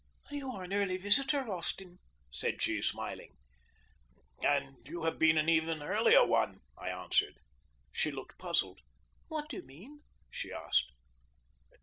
[0.31, 1.99] "You are an early visitor, Austin,"
[2.31, 3.37] said she, smiling.
[4.41, 7.35] "And you have been an even earlier one," I answered.
[7.91, 8.79] She looked puzzled.
[9.27, 10.01] "What do you mean?"
[10.31, 10.91] she asked.